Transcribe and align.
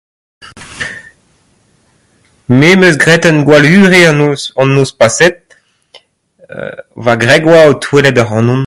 Me 2.59 2.67
'm 2.75 2.85
eus 2.87 2.97
graet 3.03 3.25
ur 3.29 3.37
gwallhunvre 3.47 3.99
an 4.11 4.17
noz... 4.21 4.41
an 4.61 4.69
noz 4.75 4.91
paseet 4.99 5.35
euu 6.57 6.77
va 7.05 7.13
wreg 7.21 7.43
oa 7.51 7.61
o 7.69 7.73
touellañ 7.81 8.21
ac'hanon. 8.23 8.59